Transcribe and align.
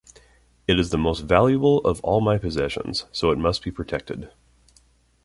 It 0.67 0.79
is 0.79 0.89
the 0.89 0.97
most 0.97 1.19
valuable 1.25 1.77
of 1.85 2.01
all 2.03 2.21
my 2.21 2.39
possessions, 2.39 3.05
so 3.11 3.29
it 3.29 3.37
must 3.37 3.63
be 3.63 3.69
protected. 3.69 4.31